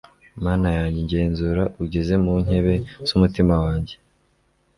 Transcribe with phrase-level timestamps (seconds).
[0.45, 2.75] mana yanjye, ngenzura ugeze mu nkebe
[3.07, 3.95] z'umutima wanjye